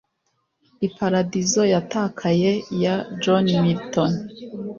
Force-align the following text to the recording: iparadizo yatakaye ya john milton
iparadizo 0.87 1.61
yatakaye 1.73 2.51
ya 2.83 2.95
john 3.21 3.45
milton 3.63 4.11